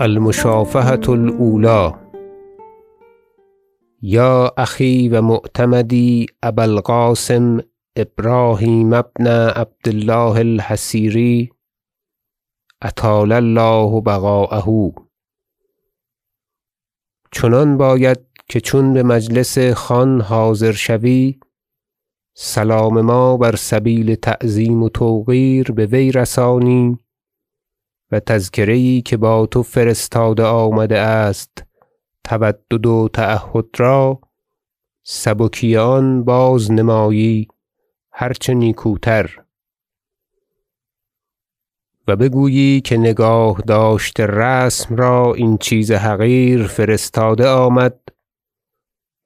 [0.00, 1.92] المشافهة الأولی.
[4.02, 7.60] یا أخی و معتمدی ابا القاسم
[7.96, 11.50] ابراهیم بن عبد الله الحصیری
[12.82, 14.92] اطال الله بقاءه.
[17.32, 21.40] چنان باید که چون بمجلس خان حاضر شوی
[22.36, 26.98] سلام ما بر سبیل تعظیم و توقیر بوی رسانی.
[28.12, 31.64] و تذکره یی که با تو فرستاده آمده است
[32.24, 34.20] تودد و تعهد را
[35.02, 37.48] سبکی آن بازنمایی
[38.12, 39.44] هر چه نیکوتر.
[42.08, 48.00] و بگویی که نگاه داشته رسم را این چیز حقیر فرستاده آمد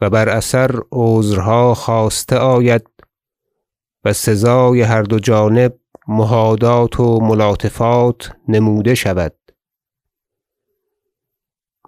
[0.00, 2.86] و بر اثر عذرها خواسته آید
[4.04, 9.34] و سزای هر دو جانب مهادات و ملاطفات نموده شود.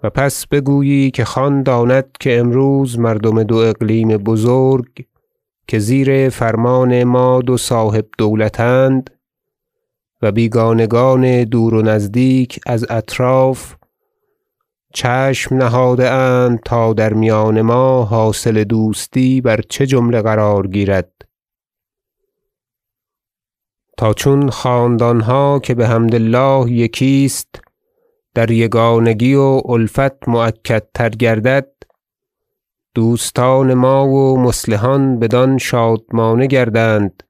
[0.03, 5.05] و پس بگویی که خان داند که امروز مردم دو اقلیم بزرگ
[5.67, 9.09] که زیر فرمان ما دو صاحب دولت اند
[10.21, 13.75] و بیگانگان دور و نزدیک از اطراف
[14.93, 21.28] چشم نهاده اند تا در میان ما حاصل دوستی بر چه جمله قرار گیرد.
[23.99, 27.61] تا چون خاندانها که بحمد الله یکی است
[28.35, 31.67] در یگانگی و الفت مؤکدتر گردد
[32.95, 37.23] دوستان ما و مصلحان بدان شادمانه گردند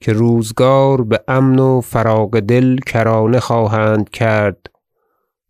[0.00, 4.70] که روزگار بامن و فراغ دل کرانه خواهند کرد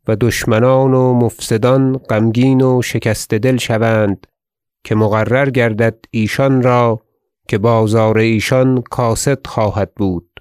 [0.08, 4.26] و دشمنان و مفسدان غمگین و شکسته دل شوند
[4.84, 7.00] که مقرر گردد ایشان را
[7.48, 10.40] که بازار ایشان کاسد خواهد بود.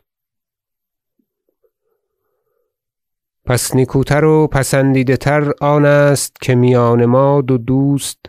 [3.46, 8.20] پس نیکوتر و پسندیده تر آن است که میان ما دو دوست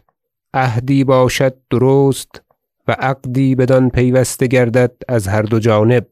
[0.55, 2.43] عهدی باشد درست
[2.89, 6.07] و عقدی بدان پیوسته گردد از هر دو جانب.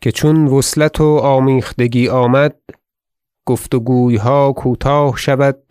[0.00, 2.56] که چون وصلت و آمیختگی آمد
[3.46, 5.62] گفت و گویها کوتاه شود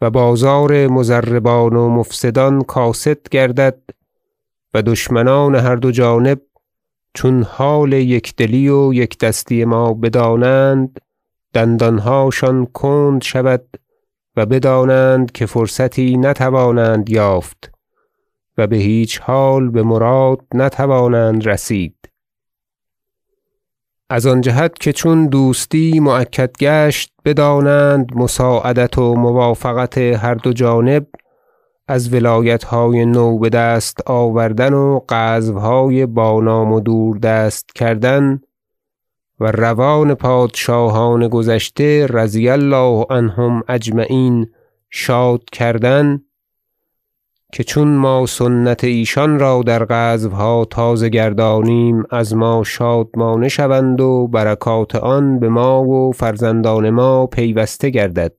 [0.00, 3.78] و بازار مضربان و مفسدان کاسد گردد
[4.74, 6.40] و دشمنان هر دو جانب
[7.14, 11.00] چون حال یکدلی و یکدستی ما بدانند
[11.54, 13.64] دندانهاشان کند شود
[14.36, 17.70] و بدانند که فرصتی نتوانند یافت
[18.58, 21.94] و بهیچ حال بمراد نتوانند رسید.
[24.10, 31.06] از آن جهت که چون دوستی مؤکد گشت بدانند مساعدت و موافقت هر دو جانب
[31.88, 38.40] از ولایتهای نو بدست آوردن و غزوهای با نام و دوردست کردن
[39.40, 44.46] و روان پادشاهان گذشته رضی الله عنهم اجمعین
[44.90, 46.22] شاد کردن
[47.52, 54.28] که چون ما سنت ایشان را در غزوها تازه گردانیم از ما شادمانه شوند و
[54.28, 58.32] برکات آن بما و فرزندان ما پیوسته گردد.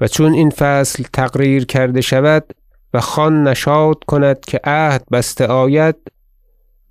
[0.00, 2.54] و چون این فصل تقریر کرده شود
[2.94, 5.96] و خان نشاط کند که عهد بسته آید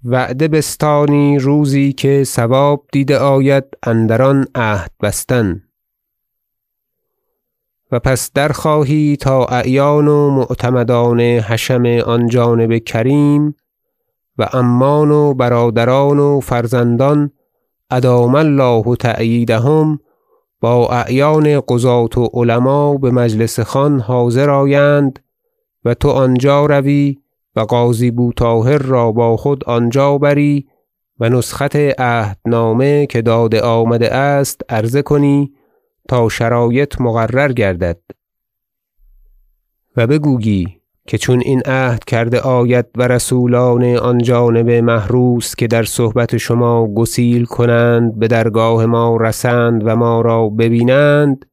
[0.04, 5.69] وعده بستانی روزی که صواب دیده آید اندر آن عهد بستن.
[7.92, 13.56] و پس درخواهی تا اعیان و معتمدان حشم آن جانب کریم
[14.38, 17.32] و عمان و برادران و فرزندان
[17.92, 20.00] ادام الله تأییدهم
[20.62, 25.20] با اعیان قضاة و علما بمجلس خان حاضر آیند
[25.86, 27.18] و تو آنجا روی
[27.56, 30.68] و قاضی بو طاهر را با خود آنجا بری
[31.20, 35.54] و نسخت عهدنامه که داده آمده است عرضه کنی
[36.10, 38.00] تا شرایط مقرر گردد.
[39.98, 45.84] و بگویی که چون این عهد کرده آید و رسولان آن جانب محروس که در
[45.84, 51.46] صحبت شما گسیل کنند بدرگاه ما رسند و ما را ببینند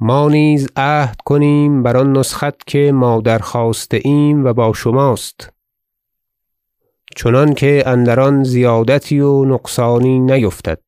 [0.00, 5.52] ما نیز عهد کنیم بر آن نسخت که ما درخواسته ایم و با شماست.
[7.16, 10.78] چنانکه اندر آن زیادتی و نقصانی نیفتد.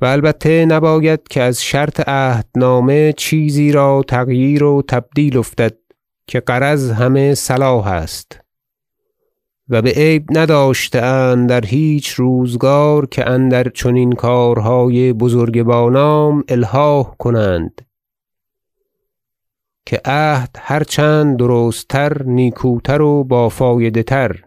[0.00, 5.76] و البته نباید که از شرط عهدنامه چیزی را تغییر و تبدیل افتد
[6.26, 8.40] که غرض همه صلاح است.
[9.68, 17.14] و بعیب نداشته اند در هیچ روزگار که اندر چنین کارهای بزرگ با نام الحاح
[17.18, 17.86] کنند.
[19.86, 24.44] که عهد هر چند درست تر نیکوتر و با فایده تر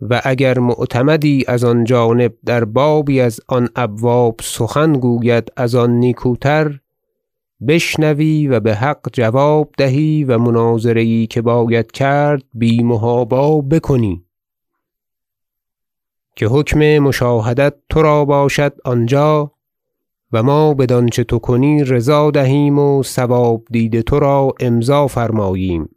[0.00, 5.90] و اگر معتمدی از آن جانب در بابی از آن ابواب سخن گوید از آن
[5.90, 6.80] نیکوتر
[7.68, 14.24] بشنوی و بحق جواب دهی و مناظره یی که باید کرد بی محابا بکنی.
[16.36, 19.52] که حکم مشاهدت ترا باشد آنجا
[20.32, 25.88] و ما بدانچه تو کنی رضا دهیم و صواب دید ترا امضا فرماییم.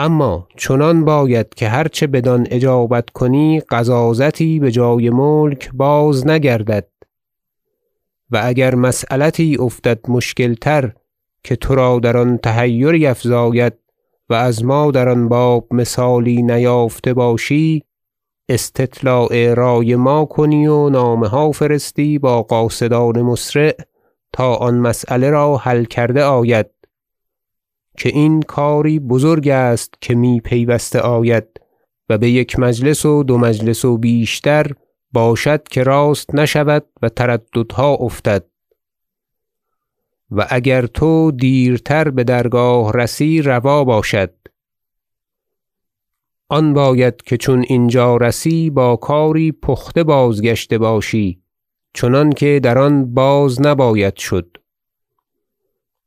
[0.00, 6.86] اما چنان باید که هر چه بدان اجابت کنی غضاضتی بجای ملک بازنگردد
[8.30, 10.92] و اگر مسیلتی افتد مشکل تر
[11.44, 13.72] که ترا در آن تحیری افزاید
[14.30, 17.82] و از ما در آن باب مثالی نیافته باشی
[18.48, 23.76] استطلاع رای ما کنی و نامه ها فرستی با قاصدان مسرع
[24.32, 26.79] تا آن مسیله را حل کرده آید.
[28.00, 31.46] که این کاری بزرگ است که می پیوسته آید
[32.08, 34.72] و بیک مجلس و دو مجلس و بیشتر
[35.12, 38.44] باشد که راست نشود و ترددها افتد.
[40.30, 44.34] و اگر تو دیرتر بدرگاه رسی روا باشد.
[46.48, 51.42] آن باید که چون اینجا رسی با کاری پخته بازگشته باشی
[51.94, 54.59] چنانکه در آن باز نباید شد.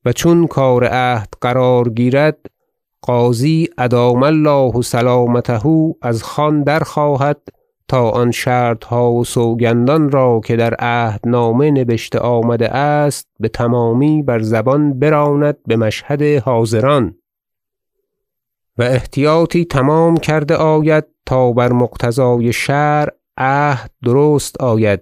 [0.05, 2.37] و چون کار عهد قرار گیرد
[3.01, 5.61] قاضی ادام الله سلامته
[6.01, 7.41] از خان درخواهد
[7.87, 14.99] تا آن شرطها و سوگندان را که در عهدنامه نبشته آمده است بتمامی بر زبان
[14.99, 17.15] براند بمشهد حاضران.
[18.77, 25.01] و احتیاطی تمام کرده آید تا بر مقتضای شرع عهد درست آید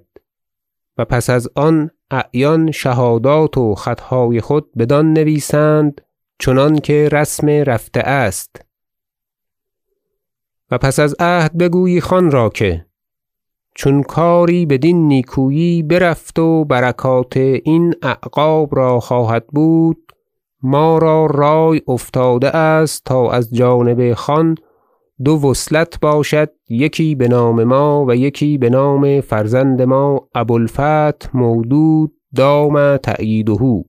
[0.97, 6.01] و پس از آن اعیان شهادات و خطهای خود بدان نویسند
[6.39, 8.65] چنانکه رسم رفته است.
[10.71, 12.85] و پس از عهد بگویی خان را که
[13.75, 20.11] چون کاری بدین نیکویی برفت و برکات این اعقاب را خواهد بود
[20.63, 24.55] ما را رای افتاده است تا از جانب خان
[25.25, 32.97] دو وصلت باشد یکی بنام ما و یکی بنام فرزند ما ابو الفتح مودود دام
[32.97, 33.83] تأییده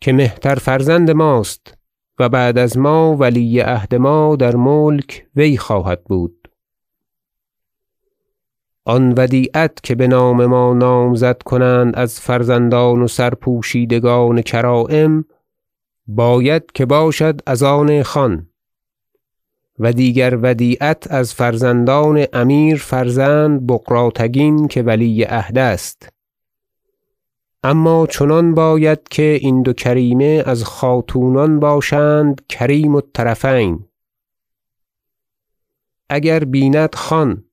[0.00, 1.74] که مهتر فرزند ماست
[2.18, 6.48] و بعد از ما ولی عهد ما در ملک وی خواهد بود.
[8.84, 15.24] آن ودیعت که بنام ما نامزد کنند از فرزندان و سرپوشیدگان کرایم
[16.06, 18.48] باید که باشد از آن خان.
[19.78, 26.08] و دیگر ودیعت از فرزندان امیر فرزند بغراتگین که ولی عهد است.
[27.64, 33.84] اما چنان باید که این دو کریمه از خاتونان باشند کریم الطرفین.
[36.08, 37.44] اگر بیند خان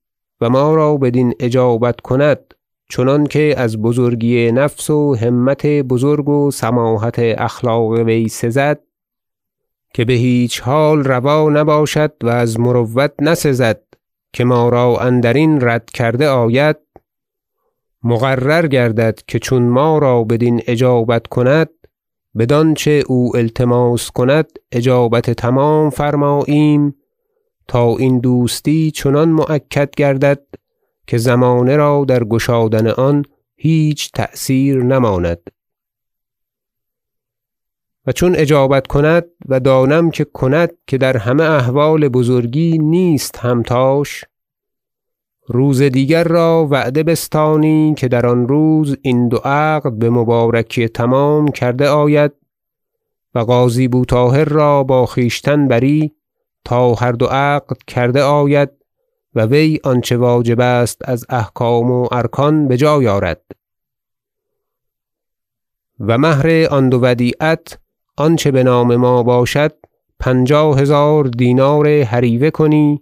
[0.41, 2.53] و ما را بدین اجابت کند
[2.89, 8.79] چنانکه از بزرگی نفس و همت بزرگ و سماحت اخلاق وی سزد
[9.93, 13.81] که بهیچ حال روا نباشد و از مروت نسزد
[14.33, 16.77] که ما را اندرین رد کرده آید
[18.03, 21.69] مقرر گردد که چون ما را بدین اجابت کند
[22.37, 26.95] بدانچه او التماس کند اجابت تمام فرماییم
[27.67, 30.41] تا این دوستی چنان مؤکد گردد
[31.07, 33.25] که زمانه را در گشادن آن
[33.55, 35.39] هیچ تأثیر نماند.
[38.07, 44.25] و چون اجابت کند و دانم که کند که در همه احوال بزرگی نیست همتاش
[45.47, 51.87] روز دیگر را وعده بستانی که در آن روز این دو عقد بمبارکی تمام کرده
[51.87, 52.31] آید
[53.35, 56.11] و قاضی بو طاهر را با خویشتن بری
[56.65, 58.69] تا هر دو عقد کرده آید
[59.35, 63.41] و وی آنچه واجب است از احکام و ارکان بجای آرد.
[65.99, 67.79] و مهر آن دو ودیعت
[68.17, 69.73] آنچه بنام ما باشد
[70.19, 73.01] پنجاه هزار دینار هریوه کنی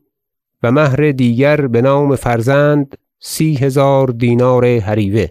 [0.64, 5.28] و مهر دیگر بنام فرزند سی هزار دینار هریوه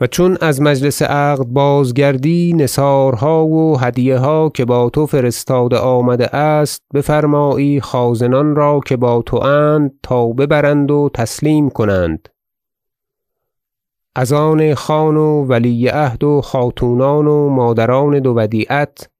[0.00, 6.36] و چون از مجلس عقد بازگردی نثارها و هدیه ها که با تو فرستاده آمده
[6.36, 12.28] است بفرمایی خازنان را که با تواند تا ببرند و تسلیم کنند.
[14.14, 19.10] از آن خان و ولی عهد و خاتونان و مادران دو ودیعت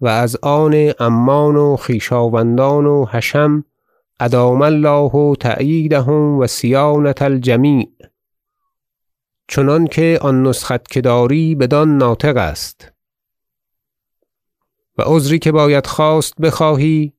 [0.00, 3.64] و از آن عمان و خویشاوندان و حشم
[4.20, 7.88] ادام الله تأییدهم و صیانة الجمیع.
[9.48, 12.92] چنانکه آن نسخت که داری بدان ناطق است.
[14.98, 17.12] و عذری که باید خواست بخواهی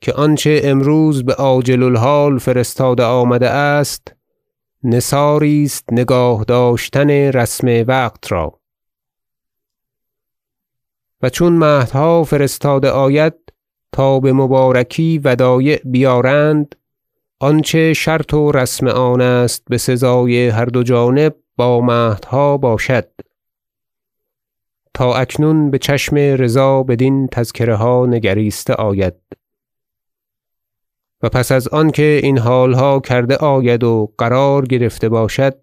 [0.00, 4.15] که آنچه امروز بعاجل الحال فرستاده آمده است
[4.86, 8.60] نثاری است نگاه داشتن رسم وقت را.
[11.22, 13.34] و چون مهدها فرستاده آید
[13.92, 16.74] تا بمبارکی ودایع بیارند
[17.40, 23.08] آنچه شرط و رسم آن است بسزای هر دو جانب با مهدها باشد.
[24.94, 29.14] تا اکنون بچشم رضا بدین تذکره ها نگریسته آید.
[31.22, 35.54] و پس از آنکه این حالها کرده آید و قرار گرفته باشد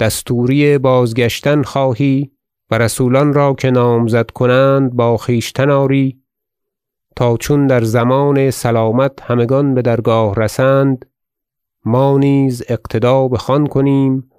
[0.00, 2.30] دستوری بازگشتن خواهی
[2.70, 6.20] و رسولان را که نامزد کنند با خویشتن آری
[7.16, 11.06] تا چون در ضمان سلامت همگان بدرگاه رسند
[11.84, 14.30] ما نیز اقتدا بخان کنیم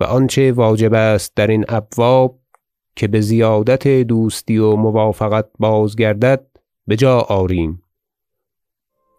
[0.00, 2.38] و آنچه واجب است درین ابواب
[2.96, 6.46] که بزیادت دوستی و موافقت بازگردد
[6.88, 7.82] بجا آریم.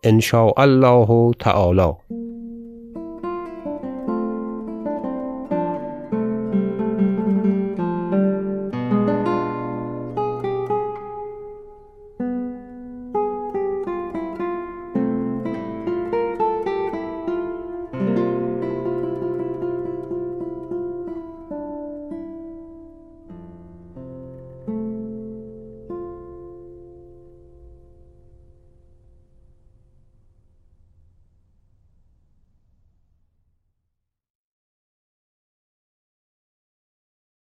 [0.05, 1.91] ان شاء الله تعالی.